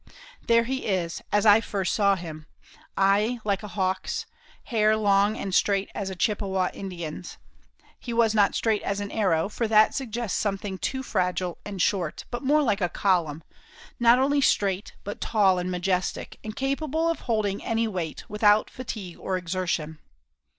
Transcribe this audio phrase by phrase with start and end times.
[0.47, 2.47] There he is, as I first saw him!
[2.97, 4.25] Eye like a hawk's.
[4.63, 7.37] Hair long and straight as a Chippewa Indian's.
[7.99, 12.25] He was not straight as an arrow, for that suggests something too fragile and short,
[12.31, 13.43] but more like a column
[13.99, 18.71] not only straight, but tall and majestic, and capable of holding any weight, and without
[18.71, 19.99] fatigue or exertion.